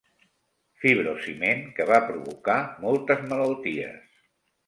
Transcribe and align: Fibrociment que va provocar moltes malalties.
Fibrociment 0.83 1.61
que 1.75 1.85
va 1.91 1.99
provocar 2.07 2.57
moltes 2.87 3.21
malalties. 3.35 4.19